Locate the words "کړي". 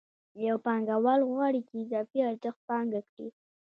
3.09-3.27